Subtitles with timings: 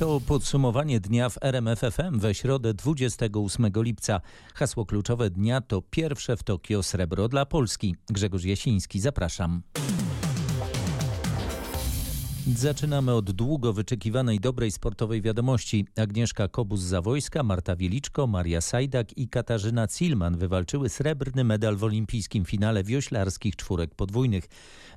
[0.00, 4.20] To podsumowanie dnia w RMFFM we środę 28 lipca.
[4.54, 7.96] Hasło kluczowe dnia to pierwsze w Tokio srebro dla Polski.
[8.10, 9.62] Grzegorz Jasiński, zapraszam.
[12.56, 15.86] Zaczynamy od długo wyczekiwanej dobrej sportowej wiadomości.
[15.96, 22.84] Agnieszka Kobus-Zawojska, Marta Wieliczko, Maria Sajdak i Katarzyna Cilman wywalczyły srebrny medal w olimpijskim finale
[22.84, 24.48] wioślarskich czwórek podwójnych.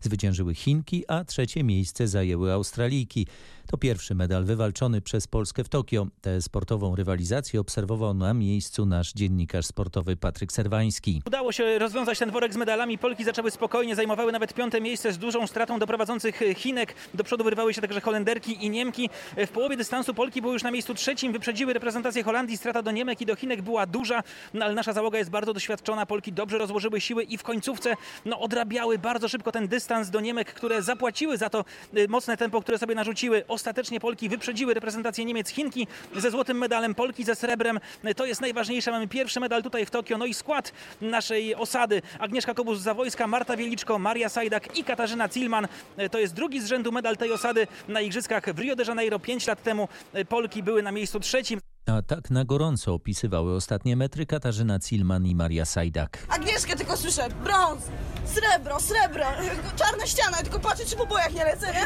[0.02, 3.28] Zwyciężyły Chinki, a trzecie miejsce zajęły Australijki.
[3.68, 6.08] To pierwszy medal wywalczony przez Polskę w Tokio.
[6.22, 11.22] Tę sportową rywalizację obserwował na miejscu nasz dziennikarz sportowy Patryk Serwański.
[11.28, 12.98] Udało się rozwiązać ten worek z medalami.
[12.98, 16.96] Polki zaczęły spokojnie, zajmowały nawet piąte miejsce z dużą stratą do prowadzących Chinek.
[17.14, 19.10] Do przodu wyrywały się także Holenderki i Niemki.
[19.38, 22.58] W połowie dystansu Polki były już na miejscu trzecim, wyprzedziły reprezentację Holandii.
[22.58, 26.06] Strata do Niemek i do Chinek była duża, no, ale nasza załoga jest bardzo doświadczona.
[26.06, 27.94] Polki dobrze rozłożyły siły i w końcówce
[28.26, 31.66] no, odrabiały bardzo szybko ten dystans do Niemek, które zapłaciły za to
[31.98, 33.44] y, mocne tempo, które sobie narzuciły.
[33.48, 37.80] Ostatecznie Polki wyprzedziły reprezentację Niemiec, Chinki ze złotym medalem, Polki ze srebrem.
[38.16, 38.92] To jest najważniejsze.
[38.92, 40.18] Mamy pierwszy medal tutaj w Tokio.
[40.18, 40.72] No i skład
[41.02, 42.02] naszej osady.
[42.20, 45.68] Agnieszka Kobus-Zawojska, Marta Wieliczko, Maria Sajdak i Katarzyna Cilman.
[46.12, 49.20] To jest drugi z rzędu medal tej osady na Igrzyskach w Rio de Janeiro.
[49.20, 49.88] Pięć lat temu
[50.30, 51.60] Polki były na miejscu trzecim.
[51.86, 56.18] A tak na gorąco opisywały ostatnie metry Katarzyna Cilman i Maria Sajdak.
[56.30, 57.82] Agnieszkę tylko słyszę, brąz,
[58.26, 59.26] srebro, srebro,
[59.76, 61.86] czarna ściana, tylko patrzę, czy po bojach nie lecę, nie?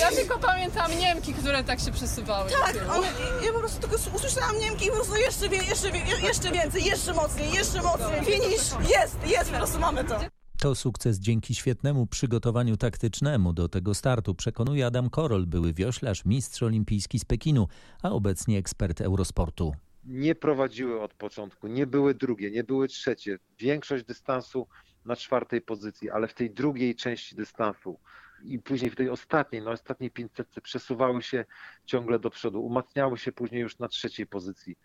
[0.00, 2.50] Ja tylko pamiętam Niemki, które tak się przesuwały.
[2.50, 3.06] Tak, one,
[3.46, 6.84] ja po prostu tylko usłyszałam Niemki i po prostu jeszcze, wie, jeszcze, wie, jeszcze więcej,
[6.84, 8.24] jeszcze mocniej, jeszcze mocniej.
[8.24, 10.37] Finish, jest, jest, po prostu mamy to.
[10.62, 16.62] To sukces dzięki świetnemu przygotowaniu taktycznemu do tego startu, przekonuje Adam Korol, były wioślarz, mistrz
[16.62, 17.68] olimpijski z Pekinu,
[18.02, 19.72] a obecnie ekspert Eurosportu.
[20.04, 23.38] Nie prowadziły od początku, nie były drugie, nie były trzecie.
[23.58, 24.66] Większość dystansu
[25.04, 27.98] na czwartej pozycji, ale w tej drugiej części dystansu
[28.44, 31.44] i później w tej ostatniej, na ostatniej 500 przesuwały się
[31.86, 34.76] ciągle do przodu, umacniały się później już na trzeciej pozycji.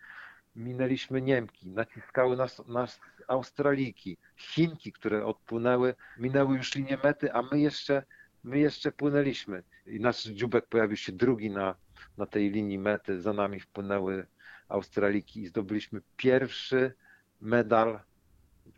[0.56, 7.60] Minęliśmy Niemki, naciskały nas, nas Australijki, Chinki, które odpłynęły, minęły już linię mety, a my
[7.60, 8.02] jeszcze,
[8.44, 9.62] my jeszcze płynęliśmy.
[9.86, 11.74] I nasz dziubek pojawił się drugi na,
[12.18, 14.26] na tej linii mety, za nami wpłynęły
[14.68, 16.94] Australiki i zdobyliśmy pierwszy
[17.40, 18.00] medal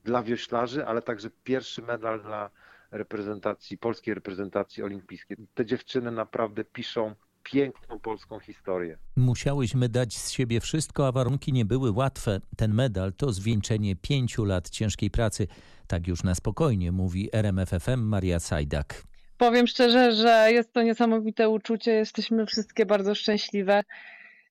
[0.04, 2.50] dla wioślarzy, ale także pierwszy medal dla
[2.90, 5.36] reprezentacji, polskiej reprezentacji olimpijskiej.
[5.54, 7.14] Te dziewczyny naprawdę piszą
[7.52, 8.98] piękną polską historię.
[9.16, 12.40] Musiałyśmy dać z siebie wszystko, a warunki nie były łatwe.
[12.56, 15.46] Ten medal to zwieńczenie pięciu lat ciężkiej pracy.
[15.86, 19.02] Tak już na spokojnie mówi RMFFM Maria Sajdak.
[19.38, 21.92] Powiem szczerze, że jest to niesamowite uczucie.
[21.92, 23.82] Jesteśmy wszystkie bardzo szczęśliwe.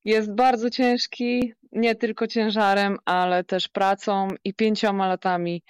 [0.06, 5.64] Jest bardzo ciężki, nie tylko ciężarem, ale też pracą i pięcioma latami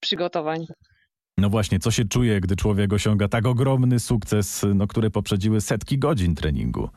[0.00, 0.66] przygotowań.
[1.38, 5.98] No właśnie, co się czuje, gdy człowiek osiąga tak ogromny sukces, no, który poprzedziły setki
[5.98, 6.88] godzin treningu?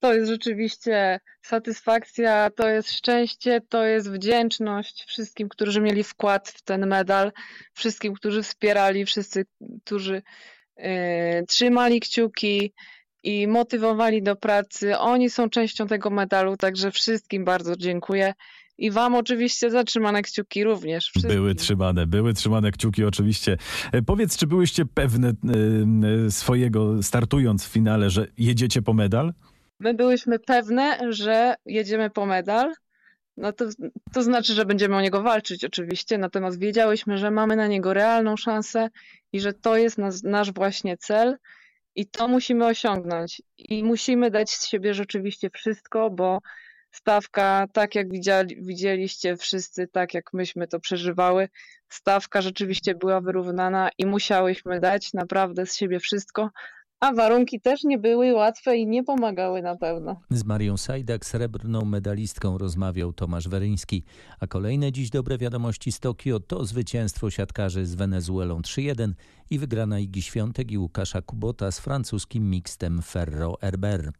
[0.00, 6.62] To jest rzeczywiście satysfakcja, to jest szczęście, to jest wdzięczność wszystkim, którzy mieli wkład w
[6.62, 7.32] ten medal,
[7.72, 9.46] wszystkim, którzy wspierali, wszyscy,
[9.84, 10.22] którzy
[10.78, 10.82] y,
[11.48, 12.72] trzymali kciuki
[13.22, 14.98] i motywowali do pracy.
[14.98, 18.34] Oni są częścią tego medalu, także wszystkim bardzo dziękuję.
[18.78, 21.04] I wam oczywiście zatrzymane kciuki również.
[21.04, 21.36] Wszystkim.
[21.36, 23.56] Były trzymane, były trzymane kciuki oczywiście.
[23.92, 29.32] E, powiedz, czy byłyście pewne e, swojego, startując w finale, że jedziecie po medal?
[29.80, 32.72] My byłyśmy pewne, że jedziemy po medal.
[33.36, 33.64] No to,
[34.12, 38.36] to znaczy, że będziemy o niego walczyć oczywiście, natomiast wiedziałyśmy, że mamy na niego realną
[38.36, 38.88] szansę
[39.32, 41.36] i że to jest nas, nasz właśnie cel
[41.94, 43.42] i to musimy osiągnąć.
[43.58, 46.40] I musimy dać z siebie rzeczywiście wszystko, bo
[46.94, 51.48] stawka, tak jak widzieli, widzieliście wszyscy, tak jak myśmy to przeżywały,
[51.88, 56.50] stawka rzeczywiście była wyrównana i musiałyśmy dać naprawdę z siebie wszystko,
[57.00, 60.20] a warunki też nie były łatwe i nie pomagały na pewno.
[60.30, 64.04] Z Marią Sajdak, srebrną medalistką, rozmawiał Tomasz Weryński.
[64.40, 69.12] A kolejne dziś dobre wiadomości z Tokio to zwycięstwo siatkarzy z Wenezuelą 3-1
[69.50, 74.12] i wygrana Igi Świątek i Łukasza Kubota z francuskim mixtem Ferro Herber.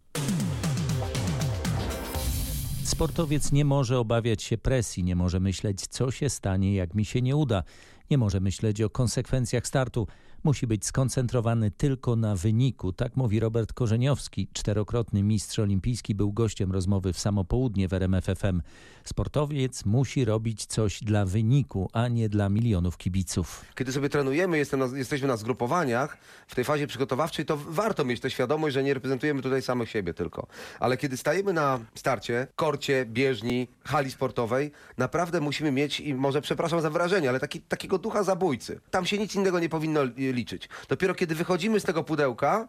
[2.85, 7.23] Sportowiec nie może obawiać się presji, nie może myśleć, co się stanie, jak mi się
[7.23, 7.63] nie uda.
[8.11, 10.07] Nie może myśleć o konsekwencjach startu.
[10.45, 12.93] Musi być skoncentrowany tylko na wyniku.
[12.93, 14.49] Tak mówi Robert Korzeniowski.
[14.53, 18.63] Czterokrotny mistrz olimpijski był gościem rozmowy w samo południe w RMFFM.
[19.05, 23.65] Sportowiec musi robić coś dla wyniku, a nie dla milionów kibiców.
[23.75, 24.59] Kiedy sobie trenujemy,
[24.95, 29.43] jesteśmy na zgrupowaniach, w tej fazie przygotowawczej, to warto mieć tę świadomość, że nie reprezentujemy
[29.43, 30.47] tutaj samych siebie tylko.
[30.81, 36.81] Ale kiedy stajemy na starcie, korcie, bieżni, hali sportowej, naprawdę musimy mieć, i może przepraszam
[36.81, 38.81] za wyrażenie, ale taki, takiego ducha zabójcy.
[38.91, 40.01] Tam się nic innego nie powinno
[40.35, 40.69] liczyć.
[40.89, 42.69] Dopiero kiedy wychodzimy z tego pudełka,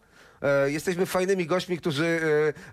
[0.66, 2.06] jesteśmy fajnymi gośćmi, którzy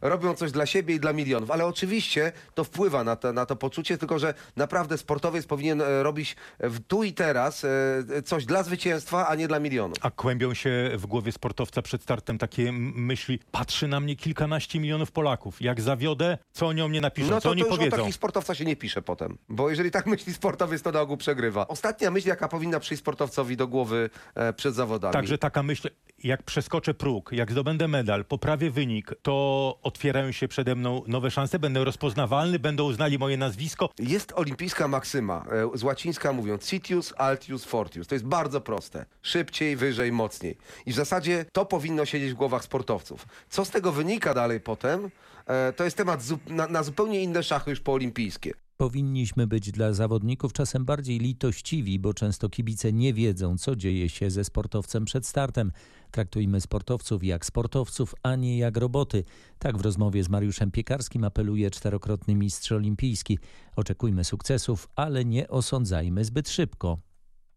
[0.02, 1.50] e, robią coś dla siebie i dla milionów.
[1.50, 6.02] Ale oczywiście to wpływa na to, na to poczucie, tylko że naprawdę sportowiec powinien e,
[6.02, 9.98] robić w tu i teraz e, coś dla zwycięstwa, a nie dla milionów.
[10.00, 15.12] A kłębią się w głowie sportowca przed startem takie myśli, patrzy na mnie kilkanaście milionów
[15.12, 15.62] Polaków.
[15.62, 17.96] Jak zawiodę, co oni o mnie napiszą, No co to, oni to już powiedzą.
[17.96, 19.38] takich sportowca się nie pisze potem.
[19.48, 21.68] Bo jeżeli tak myśli sportowiec, to na ogół przegrywa.
[21.68, 25.12] Ostatnia myśl, jaka powinna przyjść sportowcowi do głowy e, przed zawodami.
[25.12, 25.88] Także taka myśl,
[26.24, 31.58] jak przeskoczę próg, jak zdobędę medal, poprawię wynik, to otwierają się przede mną nowe szanse,
[31.58, 33.90] będę rozpoznawalny, będą uznali moje nazwisko.
[33.98, 35.44] Jest olimpijska maksyma,
[35.74, 38.06] e, z łacińska mówią citius, altius, fortius.
[38.06, 39.06] To jest bardzo proste.
[39.22, 40.56] Szybciej, wyżej, mocniej.
[40.86, 43.26] I w zasadzie to powinno siedzieć w głowach sportowców.
[43.48, 45.10] Co z tego wynika dalej potem,
[45.46, 48.52] e, to jest temat na, na zupełnie inne szachy już poolimpijskie.
[48.82, 54.30] Powinniśmy być dla zawodników czasem bardziej litościwi, bo często kibice nie wiedzą, co dzieje się
[54.30, 55.72] ze sportowcem przed startem.
[56.10, 59.24] Traktujmy sportowców jak sportowców, a nie jak roboty.
[59.58, 63.38] Tak w rozmowie z Mariuszem Piekarskim apeluje czterokrotny mistrz olimpijski.
[63.76, 67.11] Oczekujmy sukcesów, ale nie osądzajmy zbyt szybko.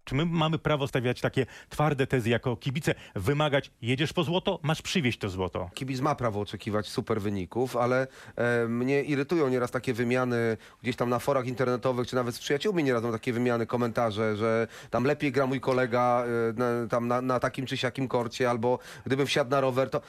[0.05, 4.81] Czy my mamy prawo stawiać takie twarde tezy jako kibice, wymagać, jedziesz po złoto, masz
[4.81, 5.69] przywieźć to złoto.
[5.73, 11.09] Kibic ma prawo oczekiwać super wyników, ale e, mnie irytują nieraz takie wymiany gdzieś tam
[11.09, 15.31] na forach internetowych, czy nawet z przyjaciółmi nieraz mam takie wymiany, komentarze, że tam lepiej
[15.31, 19.51] gra mój kolega e, na, tam na, na takim czy siakim korcie, albo gdybym wsiadł
[19.51, 20.01] na rower, to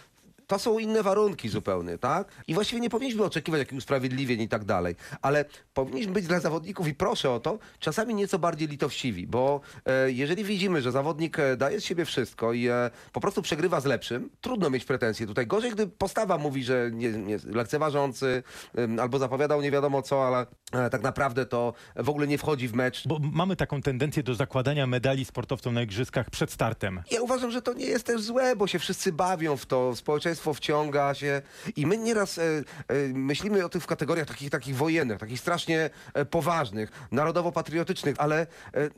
[0.47, 2.29] to są inne warunki zupełnie, tak?
[2.47, 5.45] I właściwie nie powinniśmy oczekiwać jakichś usprawiedliwień i tak dalej, ale
[5.75, 10.45] powinniśmy być dla zawodników i proszę o to, czasami nieco bardziej litościwi, bo e, jeżeli
[10.45, 14.31] widzimy, że zawodnik e, daje z siebie wszystko i e, po prostu przegrywa z lepszym,
[14.41, 15.47] trudno mieć pretensje tutaj.
[15.47, 18.43] Gorzej, gdy postawa mówi, że nie, nie, lekceważący
[18.79, 22.69] ym, albo zapowiadał nie wiadomo co, ale e, tak naprawdę to w ogóle nie wchodzi
[22.69, 23.09] w mecz.
[23.09, 27.03] Bo mamy taką tendencję do zakładania medali sportowcom na igrzyskach przed startem.
[27.11, 30.36] Ja uważam, że to nie jest też złe, bo się wszyscy bawią w to, społeczeństwo
[30.41, 31.43] wciąga się
[31.77, 32.63] i my nieraz e, e,
[33.15, 38.47] myślimy o tych w kategoriach takich, takich wojennych, takich strasznie e, poważnych, narodowo-patriotycznych, ale e,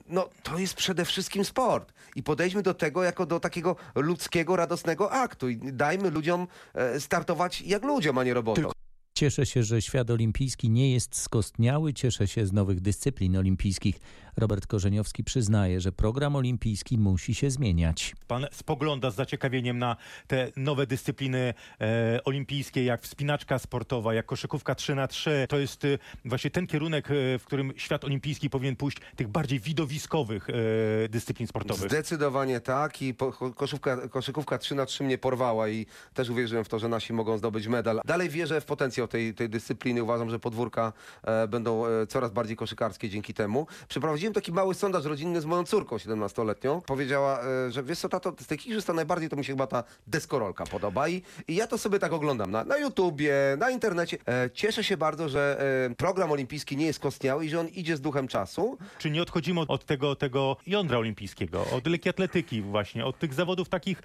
[0.08, 5.12] no, to jest przede wszystkim sport i podejdźmy do tego jako do takiego ludzkiego, radosnego
[5.12, 8.73] aktu i dajmy ludziom e, startować jak ludziom, a nie robotom.
[9.19, 14.00] Cieszę się, że świat olimpijski nie jest skostniały, cieszę się z nowych dyscyplin olimpijskich.
[14.38, 18.14] Robert Korzeniowski przyznaje, że program olimpijski musi się zmieniać.
[18.29, 19.96] Pan spogląda z zaciekawieniem na
[20.26, 25.85] te nowe dyscypliny e, olimpijskie, jak wspinaczka sportowa, jak koszykówka 3 na 3 To jest
[25.85, 31.08] e, właśnie ten kierunek, e, w którym świat olimpijski powinien pójść, tych bardziej widowiskowych e,
[31.08, 31.91] dyscyplin sportowych.
[31.91, 36.69] Zdecydowanie tak i po, koszówka, koszykówka 3 na 3 mnie porwała i też uwierzyłem w
[36.69, 38.00] to, że nasi mogą zdobyć medal.
[38.05, 40.02] Dalej wierzę w potencjał tej, tej dyscypliny.
[40.02, 40.93] Uważam, że podwórka
[41.23, 43.67] e, będą e, coraz bardziej koszykarskie dzięki temu.
[43.88, 46.80] Przeprowadziłem taki mały sondaż rodzinny z moją córką 17-letnią.
[46.80, 49.84] Powiedziała, e, że wiesz co, tato, z tych igrzysk najbardziej to mi się chyba ta
[50.06, 54.19] deskorolka podoba i, i ja to sobie tak oglądam na, na YouTubie, na internecie.
[54.28, 55.60] E, cieszę się bardzo, że
[55.90, 58.78] e, program olimpijski nie jest kostniały i że on idzie z duchem czasu.
[58.98, 63.69] Czy nie odchodzimy od tego, tego jądra olimpijskiego, od lekkiej atletyki właśnie, od tych zawodów
[63.69, 64.02] takich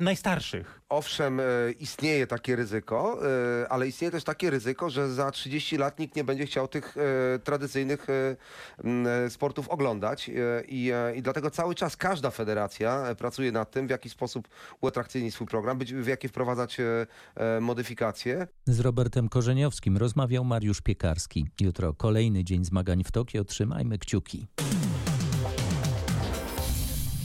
[0.00, 0.80] najstarszych?
[0.88, 1.44] Owszem, e,
[1.80, 3.18] istnieje takie ryzyko,
[3.62, 6.96] e, ale istnieje też takie ryzyko, że za 30 lat nikt nie będzie chciał tych
[6.96, 8.36] e, tradycyjnych e,
[9.52, 10.32] sportów oglądać e,
[10.68, 14.48] i, e, i dlatego cały czas każda federacja e, pracuje nad tym, w jaki sposób
[14.80, 16.76] uatrakcyjnić swój program, w jakie wprowadzać
[17.60, 18.46] modyfikacje.
[18.66, 21.46] Z Robertem Korzeniowskim rozmawiał Mariusz Piekarski.
[21.60, 23.44] Jutro kolejny dzień zmagań w Tokio.
[23.44, 24.46] Trzymajmy kciuki.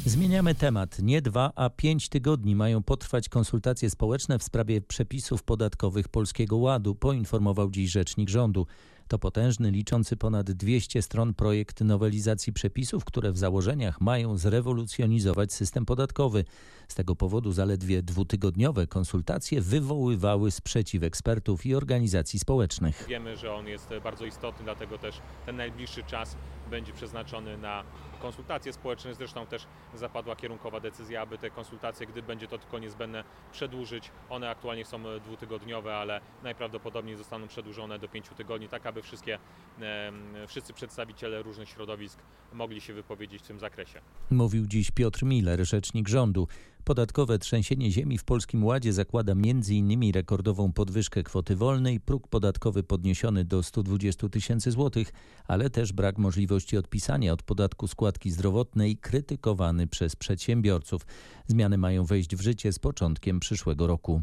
[0.06, 1.00] Zmieniamy temat.
[1.00, 6.96] Nie dwa, a pięć tygodni mają potrwać konsultacje społeczne w sprawie przepisów podatkowych Polskiego Ładu,
[6.96, 8.68] poinformował dziś rzecznik rządu.
[9.08, 15.86] To potężny, liczący ponad 200 stron projekt nowelizacji przepisów, które w założeniach mają zrewolucjonizować system
[15.86, 16.46] podatkowy.
[16.88, 23.06] Z tego powodu zaledwie dwutygodniowe konsultacje wywoływały sprzeciw ekspertów i organizacji społecznych.
[23.08, 26.38] Wiemy, że on jest bardzo istotny, dlatego też ten najbliższy czas
[26.70, 27.84] będzie przeznaczony na
[28.22, 29.16] konsultacje społeczne.
[29.16, 34.12] Zresztą też zapadła kierunkowa decyzja, aby te konsultacje, gdy będzie to tylko niezbędne, przedłużyć.
[34.30, 39.40] One aktualnie są dwutygodniowe, ale najprawdopodobniej zostaną przedłużone do pięciu tygodni, tak aby wszystkie,
[39.80, 42.20] em, wszyscy przedstawiciele różnych środowisk
[42.54, 44.02] mogli się wypowiedzieć w tym zakresie.
[44.32, 46.48] Mówił dziś Piotr Miller, rzecznik rządu.
[46.84, 50.14] Podatkowe trzęsienie ziemi w Polskim Ładzie zakłada m.in.
[50.14, 55.12] rekordową podwyżkę kwoty wolnej, próg podatkowy podniesiony do 120 tysięcy złotych,
[55.48, 61.02] ale też brak możliwości odpisania od podatku składki zdrowotnej krytykowany przez przedsiębiorców.
[61.48, 64.22] Zmiany mają wejść w życie z początkiem przyszłego roku.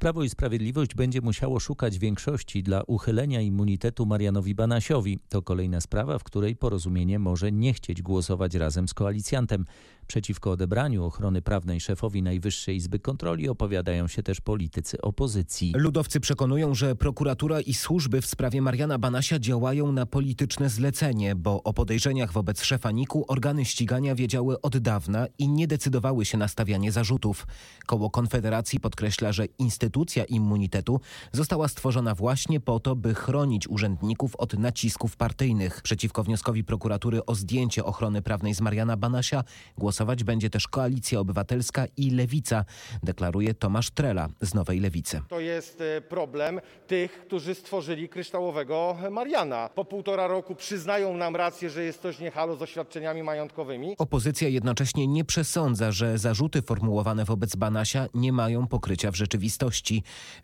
[0.00, 5.18] Prawo i Sprawiedliwość będzie musiało szukać większości dla uchylenia immunitetu Marianowi Banasiowi.
[5.28, 9.64] To kolejna sprawa, w której porozumienie może nie chcieć głosować razem z koalicjantem.
[10.06, 15.72] Przeciwko odebraniu ochrony prawnej szefowi Najwyższej Izby Kontroli opowiadają się też politycy opozycji.
[15.76, 21.62] Ludowcy przekonują, że prokuratura i służby w sprawie Mariana Banasia działają na polityczne zlecenie, bo
[21.62, 26.48] o podejrzeniach wobec szefa NIK-u organy ścigania wiedziały od dawna i nie decydowały się na
[26.48, 27.46] stawianie zarzutów.
[27.86, 29.46] Koło Konfederacji podkreśla, że
[29.90, 31.00] instytucja immunitetu
[31.32, 35.82] została stworzona właśnie po to, by chronić urzędników od nacisków partyjnych.
[35.82, 39.44] Przeciwko wnioskowi prokuratury o zdjęcie ochrony prawnej z Mariana Banasia
[39.78, 42.64] głosować będzie też Koalicja Obywatelska i Lewica,
[43.02, 45.20] deklaruje Tomasz Trela z Nowej Lewicy.
[45.28, 49.70] To jest e, problem tych, którzy stworzyli kryształowego Mariana.
[49.74, 53.94] Po półtora roku przyznają nam rację, że jest coś nie halo z oświadczeniami majątkowymi.
[53.98, 59.79] Opozycja jednocześnie nie przesądza, że zarzuty formułowane wobec Banasia nie mają pokrycia w rzeczywistości.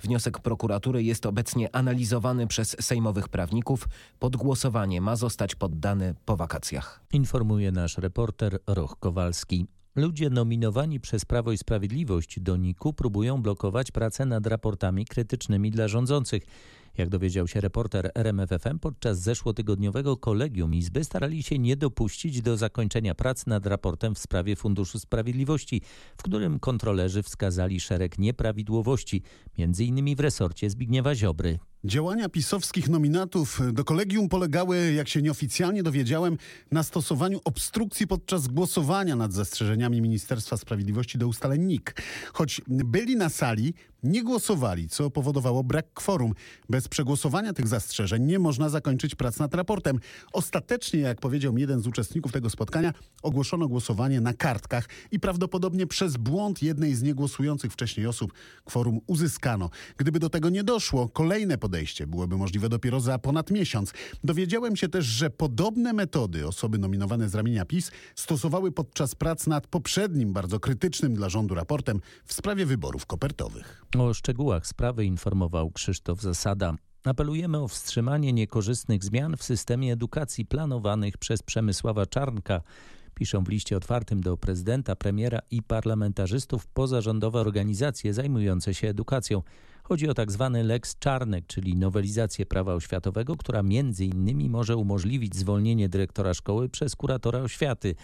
[0.03, 3.89] Wniosek prokuratury jest obecnie analizowany przez sejmowych prawników.
[4.19, 7.01] Pod głosowanie ma zostać poddany po wakacjach.
[7.13, 9.67] Informuje nasz reporter Roch Kowalski.
[9.97, 15.89] Ludzie nominowani przez Prawo i Sprawiedliwość do NIK-u próbują blokować pracę nad raportami krytycznymi dla
[15.89, 16.47] rządzących.
[16.99, 23.15] Jak dowiedział się reporter RMFFM, podczas zeszłotygodniowego kolegium Izby starali się nie dopuścić do zakończenia
[23.15, 25.83] prac nad raportem w sprawie Funduszu Sprawiedliwości,
[26.19, 29.23] w którym kontrolerzy wskazali szereg nieprawidłowości,
[29.59, 30.17] m.in.
[30.17, 31.59] w resorcie Zbigniewa Ziobry.
[31.85, 36.37] Działania pisowskich nominatów do kolegium polegały, jak się nieoficjalnie dowiedziałem,
[36.73, 42.03] na stosowaniu obstrukcji podczas głosowania nad zastrzeżeniami Ministerstwa Sprawiedliwości do ustaleń NIK.
[42.33, 46.33] Choć byli na sali, nie głosowali, co powodowało brak kworum.
[46.71, 50.01] Bez przegłosowania tych zastrzeżeń nie można zakończyć prac nad raportem.
[50.33, 52.93] Ostatecznie, jak powiedział mi jeden z uczestników tego spotkania,
[53.23, 58.33] ogłoszono głosowanie na kartkach i prawdopodobnie przez błąd jednej z niegłosujących wcześniej osób
[58.65, 59.71] kworum uzyskano.
[59.97, 63.93] Gdyby do tego nie doszło, kolejne podejście byłoby możliwe dopiero za ponad miesiąc.
[64.25, 69.67] Dowiedziałem się też, że podobne metody osoby nominowane z ramienia PiS stosowały podczas prac nad
[69.67, 73.85] poprzednim, bardzo krytycznym dla rządu raportem w sprawie wyborów kopertowych.
[73.99, 76.75] O szczegółach sprawy informował Krzysztof Zasada.
[77.05, 82.61] Apelujemy o wstrzymanie niekorzystnych zmian w systemie edukacji planowanych przez Przemysława Czarnka.
[83.15, 89.43] Piszą w liście otwartym do prezydenta, premiera i parlamentarzystów pozarządowe organizacje zajmujące się edukacją.
[89.89, 95.37] Chodzi o tak zwany Lex Czarnek, czyli nowelizację prawa oświatowego, która między innymi może umożliwić
[95.37, 97.95] zwolnienie dyrektora szkoły przez kuratora oświaty.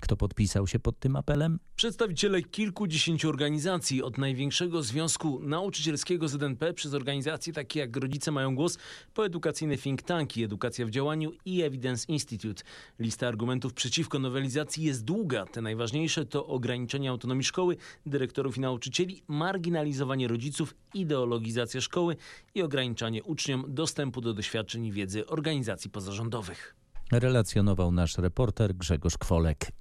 [0.00, 1.58] Kto podpisał się pod tym apelem?
[1.76, 8.78] Przedstawiciele kilkudziesięciu organizacji, od największego związku nauczycielskiego ZNP przez organizacje takie jak Rodzice Mają Głos,
[9.14, 12.62] po edukacyjne think tanki Edukacja w Działaniu i Evidence Institute.
[12.98, 15.46] Lista argumentów przeciwko nowelizacji jest długa.
[15.46, 17.76] Te najważniejsze to ograniczenie autonomii szkoły,
[18.06, 22.16] dyrektorów i nauczycieli, marginalizowanie rodziców, ideologizacja szkoły
[22.54, 26.77] i ograniczanie uczniom dostępu do doświadczeń i wiedzy organizacji pozarządowych
[27.12, 29.72] relacjonował nasz reporter Grzegorz Kwolek.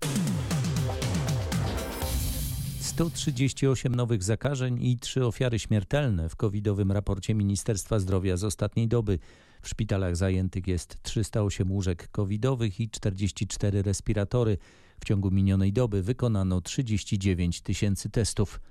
[2.80, 9.20] 138 nowych zakażeń i 3 ofiary śmiertelne w covidowym raporcie Ministerstwa Zdrowia z ostatniej doby.
[9.62, 14.58] W szpitalach zajętych jest 308 łóżek covidowych i 44 respiratory.
[15.00, 18.62] W ciągu minionej doby wykonano 39 tysięcy testów.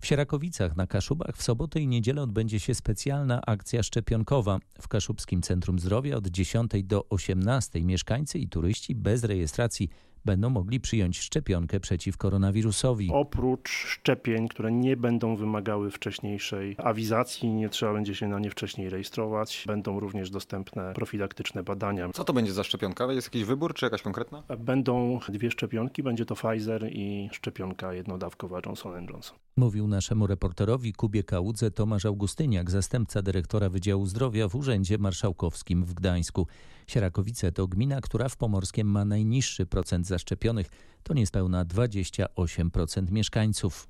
[0.00, 4.58] W Sierakowicach na Kaszubach w sobotę i niedzielę odbędzie się specjalna akcja szczepionkowa.
[4.80, 9.88] W Kaszubskim Centrum Zdrowia od 10 do 18 mieszkańcy i turyści bez rejestracji
[10.26, 13.10] będą mogli przyjąć szczepionkę przeciw koronawirusowi.
[13.12, 18.90] Oprócz szczepień, które nie będą wymagały wcześniejszej awizacji, nie trzeba będzie się na nie wcześniej
[18.90, 22.08] rejestrować, będą również dostępne profilaktyczne badania.
[22.14, 23.12] Co to będzie za szczepionka?
[23.12, 24.42] Jest jakiś wybór, czy jakaś konkretna?
[24.58, 29.38] Będą dwie szczepionki, będzie to Pfizer i szczepionka jednodawkowa Johnson Johnson.
[29.56, 35.94] Mówił naszemu reporterowi Kubie Kałudze Tomasz Augustyniak, zastępca dyrektora Wydziału Zdrowia w Urzędzie Marszałkowskim w
[35.94, 36.46] Gdańsku.
[36.86, 40.70] Sierakowice to gmina, która w Pomorskiem ma najniższy procent zaszczepionych,
[41.02, 43.88] to niespełna 28% mieszkańców.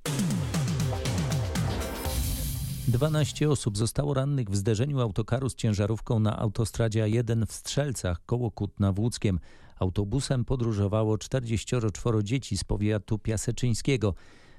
[2.88, 8.50] 12 osób zostało rannych w zderzeniu autokaru z ciężarówką na autostradzie A1 w Strzelcach koło
[8.50, 9.40] Kutna w Łódzkiem.
[9.78, 14.14] Autobusem podróżowało 44 dzieci z powiatu piaseczyńskiego.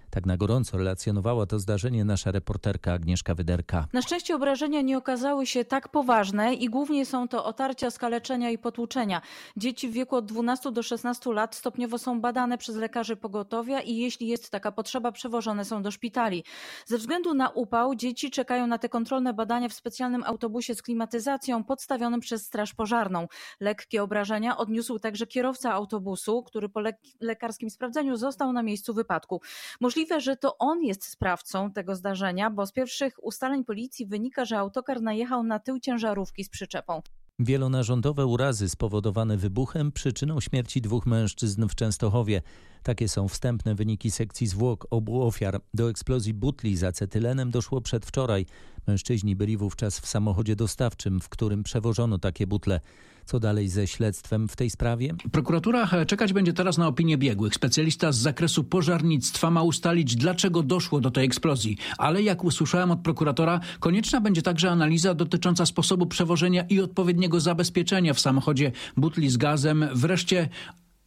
[0.10, 3.88] Tak na gorąco relacjonowała to zdarzenie nasza reporterka Agnieszka Wyderka.
[3.94, 8.58] Na szczęście obrażenia nie okazały się tak poważne i głównie są to otarcia, skaleczenia i
[8.58, 9.22] potłuczenia.
[9.58, 13.96] Dzieci w wieku od 12 do 16 lat stopniowo są badane przez lekarzy pogotowia i
[13.96, 16.44] jeśli jest taka potrzeba, przewożone są do szpitali.
[16.86, 21.64] Ze względu na upał dzieci czekają na te kontrolne badania w specjalnym autobusie z klimatyzacją
[21.64, 23.28] podstawionym przez Straż Pożarną.
[23.60, 26.82] Lekkie obrażenia odniósł także kierowca autobusu, który po
[27.22, 29.42] lekarskim sprawdzeniu został na miejscu wypadku.
[29.82, 34.58] Możliwe, że to on jest sprawcą tego zdarzenia, bo z pierwszych ustaleń policji wynika, że
[34.58, 37.02] autokar najechał na tył ciężarówki z przyczepą.
[37.40, 42.42] Wielonarządowe urazy spowodowane wybuchem przyczyną śmierci dwóch mężczyzn w Częstochowie.
[42.84, 45.62] Takie są wstępne wyniki sekcji zwłok obu ofiar.
[45.74, 48.46] Do eksplozji butli z acetylenem doszło przedwczoraj.
[48.88, 52.80] Mężczyźni byli wówczas w samochodzie dostawczym, w którym przewożono takie butle.
[53.26, 55.14] Co dalej ze śledztwem w tej sprawie?
[55.32, 57.56] Prokuratura czekać będzie teraz na opinię biegłych.
[57.56, 61.78] Specjalista z zakresu pożarnictwa ma ustalić, dlaczego doszło do tej eksplozji.
[61.98, 68.14] Ale jak usłyszałem od prokuratora, konieczna będzie także analiza dotycząca sposobu przewożenia i odpowiedniego zabezpieczenia
[68.14, 69.86] w samochodzie butli z gazem.
[69.94, 70.50] Wreszcie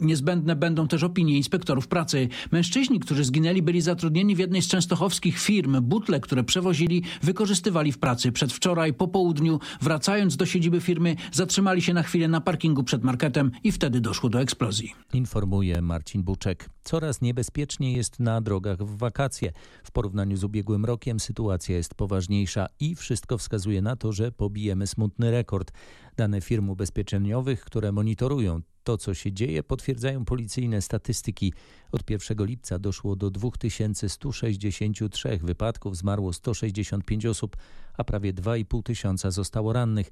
[0.00, 2.28] Niezbędne będą też opinie inspektorów pracy.
[2.52, 5.80] Mężczyźni, którzy zginęli, byli zatrudnieni w jednej z częstochowskich firm.
[5.83, 8.33] Butle, które przewozili, wykorzystywali w pracy.
[8.33, 13.50] Przedwczoraj po południu, wracając do siedziby firmy, zatrzymali się na chwilę na parkingu przed marketem
[13.64, 14.95] i wtedy doszło do eksplozji.
[15.12, 16.71] Informuje Marcin Buczek.
[16.85, 19.52] Coraz niebezpieczniej jest na drogach w wakacje.
[19.85, 24.87] W porównaniu z ubiegłym rokiem sytuacja jest poważniejsza i wszystko wskazuje na to, że pobijemy
[24.87, 25.73] smutny rekord.
[26.16, 31.52] Dane firm ubezpieczeniowych, które monitorują to, co się dzieje, potwierdzają policyjne statystyki.
[31.92, 37.56] Od 1 lipca doszło do 2163 wypadków, zmarło 165 osób,
[37.96, 40.10] a prawie 2,5 tysiąca zostało rannych.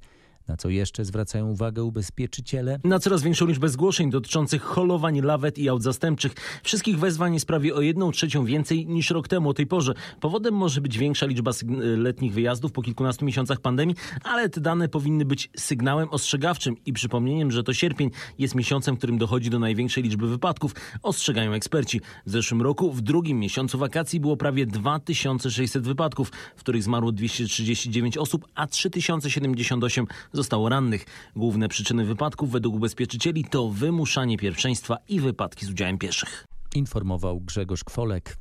[0.49, 2.79] Na co jeszcze zwracają uwagę ubezpieczyciele?
[2.83, 6.33] Na coraz większą liczbę zgłoszeń dotyczących holowań, lawet i aut zastępczych.
[6.63, 9.93] Wszystkich wezwań jest prawie o jedną trzecią więcej niż rok temu o tej porze.
[10.19, 11.51] Powodem może być większa liczba
[11.97, 17.51] letnich wyjazdów po kilkunastu miesiącach pandemii, ale te dane powinny być sygnałem ostrzegawczym i przypomnieniem,
[17.51, 22.01] że to sierpień jest miesiącem, w którym dochodzi do największej liczby wypadków, ostrzegają eksperci.
[22.25, 28.17] W zeszłym roku, w drugim miesiącu wakacji było prawie 2600 wypadków, w których zmarło 239
[28.17, 30.38] osób, a 3078 zostało
[30.69, 31.05] rannych.
[31.35, 36.45] Główne przyczyny wypadków według ubezpieczycieli to wymuszanie pierwszeństwa i wypadki z udziałem pieszych.
[36.75, 38.37] Informował Grzegorz Kwolek.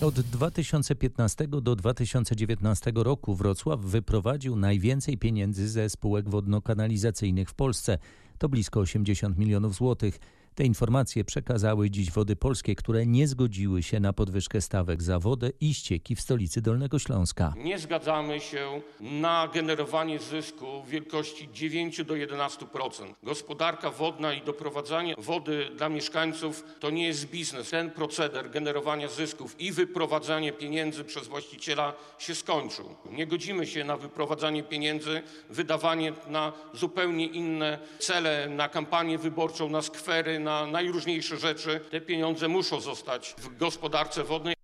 [0.00, 7.98] Od 2015 do 2019 roku Wrocław wyprowadził najwięcej pieniędzy ze spółek wodno-kanalizacyjnych w Polsce.
[8.38, 10.18] To blisko 80 milionów złotych.
[10.54, 15.50] Te informacje przekazały dziś Wody Polskie, które nie zgodziły się na podwyżkę stawek za wodę
[15.60, 17.54] i ścieki w stolicy Dolnego Śląska.
[17.56, 23.14] Nie zgadzamy się na generowanie zysku w wielkości 9 do 11%.
[23.22, 27.70] Gospodarka wodna i doprowadzanie wody dla mieszkańców to nie jest biznes.
[27.70, 32.88] Ten proceder generowania zysków i wyprowadzanie pieniędzy przez właściciela się skończył.
[33.10, 39.82] Nie godzimy się na wyprowadzanie pieniędzy, wydawanie na zupełnie inne cele, na kampanię wyborczą, na
[39.82, 41.80] skwery, na najróżniejsze rzeczy.
[41.90, 44.54] Te pieniądze muszą zostać w gospodarce wodnej.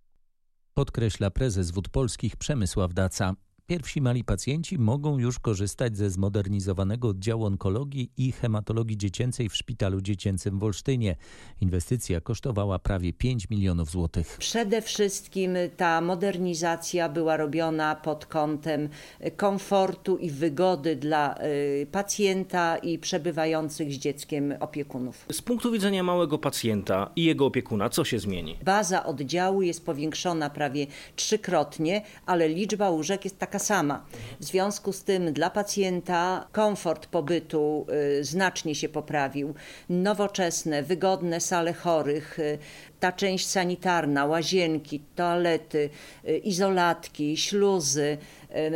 [0.73, 3.33] Podkreśla prezes Wód Polskich Przemysław Daca.
[3.69, 10.01] Pierwsi mali pacjenci mogą już korzystać ze zmodernizowanego oddziału onkologii i hematologii dziecięcej w Szpitalu
[10.01, 11.15] Dziecięcym w Olsztynie.
[11.61, 14.37] Inwestycja kosztowała prawie 5 milionów złotych.
[14.39, 18.89] Przede wszystkim ta modernizacja była robiona pod kątem
[19.37, 25.25] komfortu i wygody dla y, pacjenta i przebywających z dzieckiem opiekunów.
[25.31, 28.57] Z punktu widzenia małego pacjenta i jego opiekuna, co się zmieni?
[28.63, 34.05] Baza oddziału jest powiększona prawie trzykrotnie, ale liczba łóżek jest taka sama.
[34.39, 37.85] W związku z tym dla pacjenta komfort pobytu
[38.19, 39.53] y, znacznie się poprawił.
[39.89, 42.57] Nowoczesne, wygodne sale chorych, y,
[42.99, 45.89] ta część sanitarna, łazienki, toalety,
[46.27, 48.17] y, izolatki, śluzy.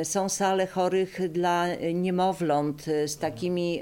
[0.04, 3.82] Są sale chorych dla niemowląt z takimi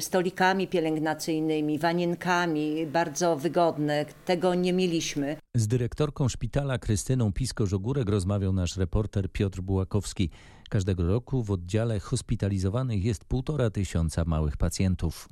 [0.00, 4.06] stolikami pielęgnacyjnymi, wanienkami, bardzo wygodne.
[4.24, 5.36] Tego nie mieliśmy.
[5.56, 10.30] Z dyrektorką szpitala Krystyną Pisko-Żogórek rozmawiał nasz reporter Piotr Bułakowski.
[10.70, 15.28] Każdego roku w oddziale hospitalizowanych jest półtora tysiąca małych pacjentów.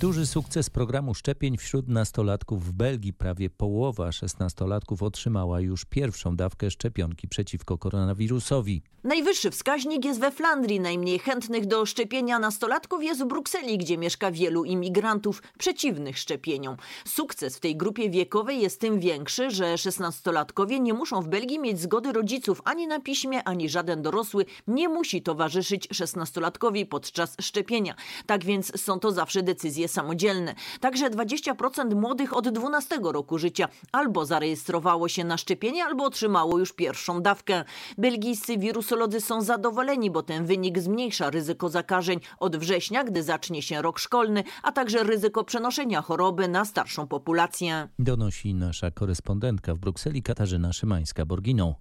[0.00, 3.12] Duży sukces programu szczepień wśród nastolatków w Belgii.
[3.12, 8.82] Prawie połowa szesnastolatków otrzymała już pierwszą dawkę szczepionki przeciwko koronawirusowi.
[9.04, 10.80] Najwyższy wskaźnik jest we Flandrii.
[10.80, 16.76] Najmniej chętnych do szczepienia nastolatków jest w Brukseli, gdzie mieszka wielu imigrantów przeciwnych szczepieniom.
[17.04, 21.80] Sukces w tej grupie wiekowej jest tym większy, że szesnastolatkowie nie muszą w Belgii mieć
[21.80, 27.94] zgody rodziców ani na piśmie, ani żaden dorosły nie musi towarzyszyć szesnastolatkowi podczas szczepienia.
[28.26, 30.54] Tak więc są to zawsze decyzje samodzielne.
[30.80, 36.72] Także 20% młodych od 12 roku życia albo zarejestrowało się na szczepienie, albo otrzymało już
[36.72, 37.64] pierwszą dawkę.
[37.98, 43.82] Belgijscy wirusolodzy są zadowoleni, bo ten wynik zmniejsza ryzyko zakażeń od września, gdy zacznie się
[43.82, 47.88] rok szkolny, a także ryzyko przenoszenia choroby na starszą populację.
[47.98, 51.74] Donosi nasza korespondentka w Brukseli Katarzyna Szymańska-Borginą.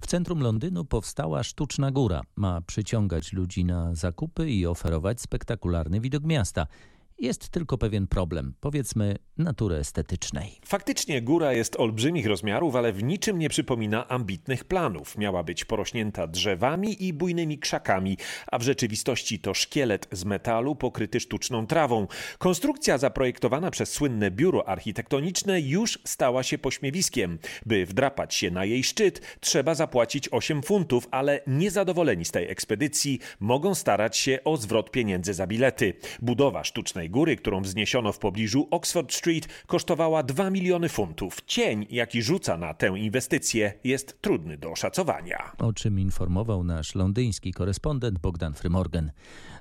[0.00, 2.20] W centrum Londynu powstała sztuczna góra.
[2.36, 6.66] Ma przyciągać ludzi na zakupy i oferować spektakularny widok miasta.
[7.18, 10.60] Jest tylko pewien problem, powiedzmy natury estetycznej.
[10.64, 15.18] Faktycznie góra jest olbrzymich rozmiarów, ale w niczym nie przypomina ambitnych planów.
[15.18, 21.20] Miała być porośnięta drzewami i bujnymi krzakami, a w rzeczywistości to szkielet z metalu pokryty
[21.20, 22.06] sztuczną trawą.
[22.38, 27.38] Konstrukcja zaprojektowana przez słynne biuro architektoniczne już stała się pośmiewiskiem.
[27.66, 33.18] By wdrapać się na jej szczyt, trzeba zapłacić 8 funtów, ale niezadowoleni z tej ekspedycji
[33.40, 35.94] mogą starać się o zwrot pieniędzy za bilety.
[36.22, 41.44] Budowa sztucznej góry, którą wzniesiono w pobliżu Oxford Street, kosztowała 2 miliony funtów.
[41.46, 45.52] Cień, jaki rzuca na tę inwestycję, jest trudny do oszacowania.
[45.58, 49.10] O czym informował nasz londyński korespondent Bogdan Frymorgan.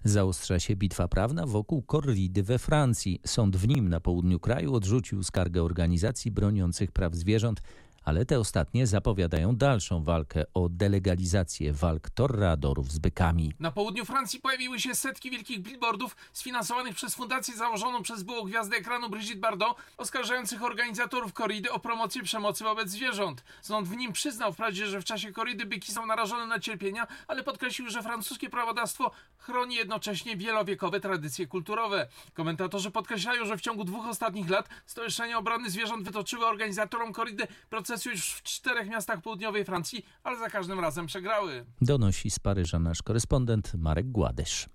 [0.04, 3.22] Zaostrza się bitwa prawna wokół korridy we Francji.
[3.26, 7.62] Sąd w nim na południu kraju odrzucił skargę organizacji broniących praw zwierząt
[8.06, 13.54] ale te ostatnie zapowiadają dalszą walkę o delegalizację walk torradorów z bykami.
[13.60, 18.78] Na południu Francji pojawiły się setki wielkich billboardów sfinansowanych przez fundację założoną przez byłą gwiazdę
[18.78, 23.44] ekranu Brigitte Bardot, oskarżających organizatorów koridy o promocję przemocy wobec zwierząt.
[23.62, 27.44] Sąd w nim przyznał wprawdzie, że w czasie koridy byki są narażone na cierpienia, ale
[27.44, 32.08] podkreślił, że francuskie prawodawstwo chroni jednocześnie wielowiekowe tradycje kulturowe.
[32.34, 37.95] Komentatorzy podkreślają, że w ciągu dwóch ostatnich lat Stowarzyszenie Obrony Zwierząt wytoczyły organizatorom koridy proces
[38.06, 41.66] już w czterech miastach południowej Francji, ale za każdym razem przegrały.
[41.82, 44.70] Donosi z Paryża nasz korespondent Marek Gładysz.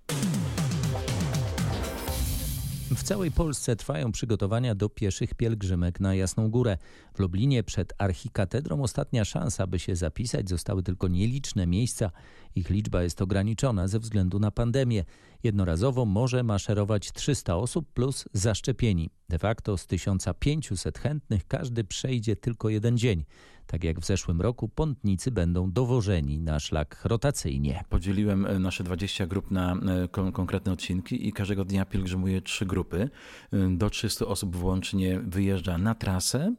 [2.94, 6.79] W całej Polsce trwają przygotowania do pieszych pielgrzymek na Jasną Górę.
[7.14, 10.48] W Lublinie przed archikatedrą ostatnia szansa, by się zapisać.
[10.48, 12.11] Zostały tylko nieliczne miejsca.
[12.55, 15.05] Ich liczba jest ograniczona ze względu na pandemię.
[15.42, 19.11] Jednorazowo może maszerować 300 osób plus zaszczepieni.
[19.29, 23.24] De facto z 1500 chętnych każdy przejdzie tylko jeden dzień.
[23.71, 27.85] Tak jak w zeszłym roku, pątnicy będą dowożeni na szlak rotacyjnie.
[27.89, 32.67] Podzieliłem e, nasze 20 grup na e, kon konkretne odcinki i każdego dnia pielgrzymuje trzy
[32.67, 33.11] grupy.
[33.53, 36.55] E, do 300 osób włącznie wyjeżdża na trasę.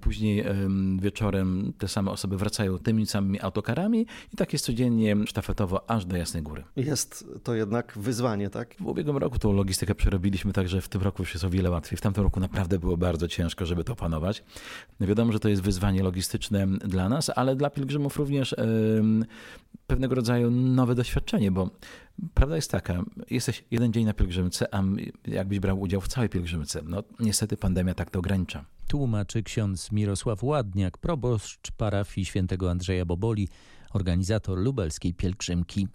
[0.00, 0.44] Później
[1.00, 6.16] wieczorem te same osoby wracają tymi samymi autokarami i tak jest codziennie sztafetowo aż do
[6.16, 6.64] Jasnej Góry.
[6.76, 8.74] Jest to jednak wyzwanie, tak?
[8.80, 11.70] W ubiegłym roku tą logistykę przerobiliśmy tak, że w tym roku już jest o wiele
[11.70, 11.96] łatwiej.
[11.96, 14.44] W tamtym roku naprawdę było bardzo ciężko, żeby to opanować.
[15.00, 16.35] Wiadomo, że to jest wyzwanie logistyczne
[16.84, 18.54] dla nas, ale dla pielgrzymów również
[19.86, 21.70] pewnego rodzaju nowe doświadczenie, bo
[22.34, 24.82] prawda jest taka, jesteś jeden dzień na pielgrzymce, a
[25.26, 26.82] jakbyś brał udział w całej pielgrzymce.
[26.84, 28.64] No niestety pandemia tak to ogranicza.
[28.88, 33.48] Tłumaczy ksiądz Mirosław Ładniak, proboszcz parafii świętego Andrzeja Boboli,
[33.92, 35.88] organizator lubelskiej pielgrzymki.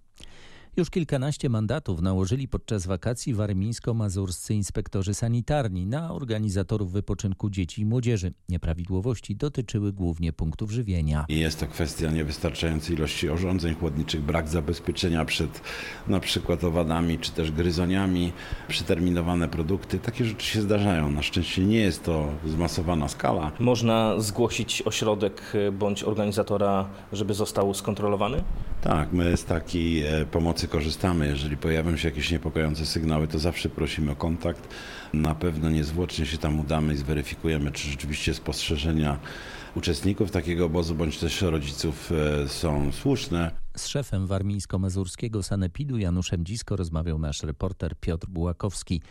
[0.77, 8.33] Już kilkanaście mandatów nałożyli podczas wakacji warmińsko-mazurscy inspektorzy sanitarni na organizatorów wypoczynku dzieci i młodzieży.
[8.49, 11.25] Nieprawidłowości dotyczyły głównie punktów żywienia.
[11.29, 15.61] Jest to kwestia niewystarczającej ilości urządzeń chłodniczych, brak zabezpieczenia przed
[16.07, 18.31] na przykład owadami czy też gryzoniami,
[18.67, 19.99] przeterminowane produkty.
[19.99, 21.11] Takie rzeczy się zdarzają.
[21.11, 23.51] Na szczęście nie jest to zmasowana skala.
[23.59, 28.43] Można zgłosić ośrodek bądź organizatora, żeby został skontrolowany?
[28.81, 31.27] Tak, my z takiej e, pomocy korzystamy.
[31.27, 34.67] Jeżeli pojawią się jakieś niepokojące sygnały, to zawsze prosimy o kontakt.
[35.13, 39.19] Na pewno niezwłocznie się tam udamy i zweryfikujemy, czy rzeczywiście spostrzeżenia
[39.75, 43.51] uczestników takiego obozu bądź też rodziców e, są słuszne.
[43.77, 49.01] Z szefem warmińsko-mazurskiego sanepidu Januszem Dzisko rozmawiał nasz reporter Piotr Bułakowski.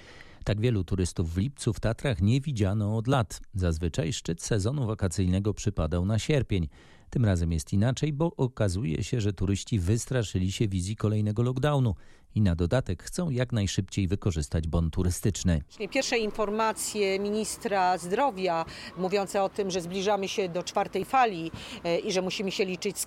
[0.44, 3.40] Tak wielu turystów w lipcu w Tatrach nie widziano od lat.
[3.54, 6.68] Zazwyczaj szczyt sezonu wakacyjnego przypadał na sierpień.
[7.10, 11.94] Tym razem jest inaczej, bo okazuje się, że turyści wystraszyli się wizji kolejnego lockdownu
[12.34, 15.62] i na dodatek chcą jak najszybciej wykorzystać bon turystyczny.
[15.90, 18.64] Pierwsze informacje ministra zdrowia
[18.96, 21.50] mówiące o tym, że zbliżamy się do czwartej fali
[21.84, 23.06] e, i że musimy się liczyć z,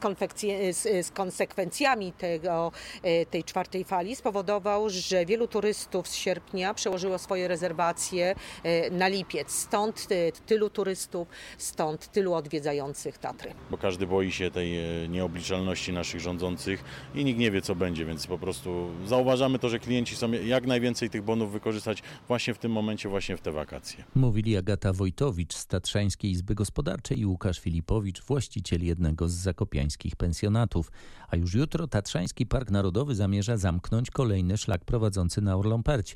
[0.72, 2.72] z, z konsekwencjami tego,
[3.04, 9.08] e, tej czwartej fali spowodował, że wielu turystów z sierpnia przełożyło swoje rezerwacje e, na
[9.08, 9.52] lipiec.
[9.52, 10.08] Stąd
[10.46, 13.54] tylu turystów, stąd tylu odwiedzających Tatry.
[13.72, 14.74] Bo każdy boi się tej
[15.10, 16.84] nieobliczalności naszych rządzących
[17.16, 20.68] i nikt nie wie co będzie, więc po prostu zauważamy to, że klienci chcą jak
[20.68, 24.04] najwięcej tych bonów wykorzystać właśnie w tym momencie, właśnie w te wakacje.
[24.16, 30.92] Mówili Agata Wojtowicz z Tatrzańskiej Izby Gospodarczej i Łukasz Filipowicz, właściciel jednego z zakopiańskich pensjonatów.
[31.30, 36.16] A już jutro Tatrzański Park Narodowy zamierza zamknąć kolejny szlak prowadzący na Orląperć.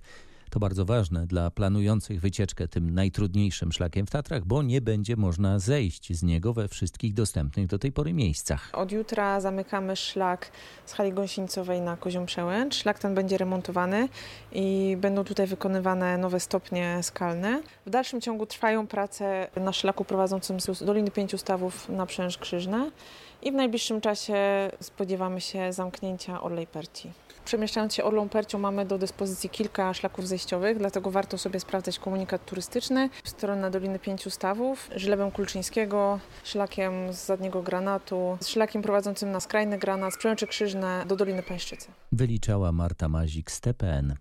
[0.50, 5.60] To bardzo ważne dla planujących wycieczkę tym najtrudniejszym szlakiem w Tatrach, bo nie będzie można
[5.60, 8.70] zejść z niego we wszystkich dostępnych do tej pory miejscach.
[8.74, 10.52] Od jutra zamykamy szlak
[10.86, 12.76] z hali gąsienicowej na Kozią Przełęcz.
[12.76, 14.10] Szlak ten będzie remontowany
[14.52, 17.62] i będą tutaj wykonywane nowe stopnie skalne.
[17.86, 22.92] W dalszym ciągu trwają prace na szlaku prowadzącym z Doliny Pięciu Stawów na Przęż Krzyżne
[23.42, 24.36] i w najbliższym czasie
[24.80, 27.12] spodziewamy się zamknięcia Orlej Perci.
[27.48, 32.46] Przemieszczając się Orlą Percią mamy do dyspozycji kilka szlaków zejściowych, dlatego warto sobie sprawdzać komunikat
[32.46, 39.40] turystyczny stronę Doliny Pięciu Stawów, Żlebem Kulczyńskiego, szlakiem z Zadniego Granatu, z szlakiem prowadzącym na
[39.40, 41.88] Skrajny Granat, z Przemyczy Krzyżne do Doliny Pańszczycy.
[42.12, 44.16] Wyliczała Marta Mazik z TPN.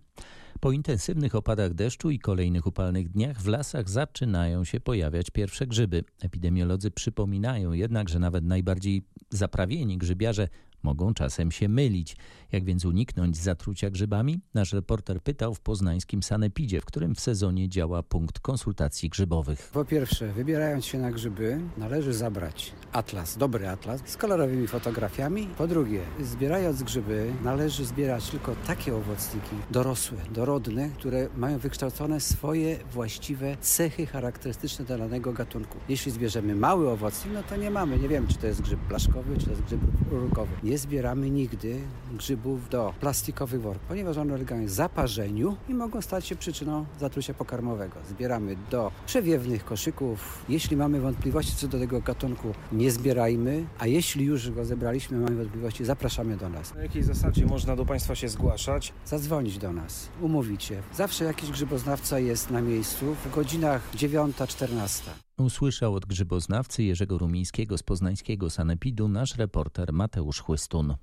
[0.60, 6.04] Po intensywnych opadach deszczu i kolejnych upalnych dniach w lasach zaczynają się pojawiać pierwsze grzyby.
[6.22, 10.48] Epidemiolodzy przypominają jednak, że nawet najbardziej zaprawieni grzybiarze
[10.86, 12.16] mogą czasem się mylić.
[12.52, 14.40] Jak więc uniknąć zatrucia grzybami?
[14.54, 19.70] Nasz reporter pytał w poznańskim Sanepidzie, w którym w sezonie działa punkt konsultacji grzybowych.
[19.72, 25.48] Po pierwsze, wybierając się na grzyby, należy zabrać atlas, dobry atlas z kolorowymi fotografiami.
[25.58, 32.78] Po drugie, zbierając grzyby, należy zbierać tylko takie owocniki dorosłe, dorodne, które mają wykształcone swoje
[32.92, 35.78] właściwe cechy charakterystyczne dla danego gatunku.
[35.88, 39.38] Jeśli zbierzemy mały owocnik, no to nie mamy, nie wiemy, czy to jest grzyb blaszkowy,
[39.38, 40.52] czy to jest grzyb rurokowy.
[40.76, 41.80] Nie zbieramy nigdy
[42.12, 47.96] grzybów do plastikowych worków, ponieważ one ulegają zaparzeniu i mogą stać się przyczyną zatrucia pokarmowego.
[48.08, 50.44] Zbieramy do przewiewnych koszyków.
[50.48, 55.36] Jeśli mamy wątpliwości co do tego gatunku, nie zbierajmy, a jeśli już go zebraliśmy, mamy
[55.36, 56.74] wątpliwości, zapraszamy do nas.
[56.74, 58.92] Na jakiej zasadzie można do Państwa się zgłaszać?
[59.04, 60.82] Zadzwonić do nas, umówić się.
[60.94, 65.25] Zawsze jakiś grzyboznawca jest na miejscu w godzinach 9-14.
[65.38, 70.94] Usłyszał od grzyboznawcy Jerzego Rumińskiego z poznańskiego Sanepidu nasz reporter Mateusz Chłystun.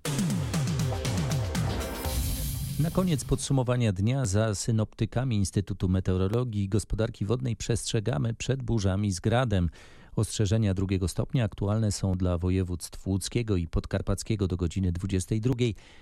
[2.80, 9.20] Na koniec podsumowania dnia za synoptykami Instytutu Meteorologii i Gospodarki Wodnej przestrzegamy przed burzami z
[9.20, 9.70] gradem.
[10.16, 15.54] Ostrzeżenia drugiego stopnia aktualne są dla województw łódzkiego i podkarpackiego do godziny 22,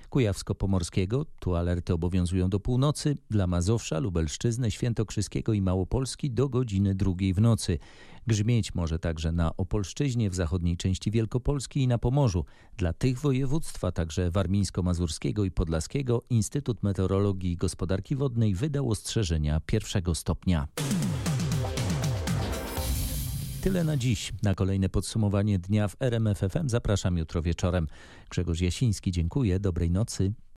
[0.09, 7.33] kujawsko-pomorskiego, tu alerty obowiązują do północy, dla Mazowsza, Lubelszczyzny, Świętokrzyskiego i Małopolski do godziny drugiej
[7.33, 7.79] w nocy.
[8.27, 12.45] Grzmieć może także na Opolszczyźnie, w zachodniej części Wielkopolski i na Pomorzu.
[12.77, 19.59] Dla tych województw, a także warmińsko-mazurskiego i podlaskiego, Instytut Meteorologii i Gospodarki Wodnej wydał ostrzeżenia
[19.59, 20.67] pierwszego stopnia.
[23.61, 24.33] Tyle na dziś.
[24.43, 27.87] Na kolejne podsumowanie dnia w RMFFM zapraszam jutro wieczorem.
[28.29, 29.59] Grzegorz Jasiński, dziękuję.
[29.59, 30.31] Dobrej nocy.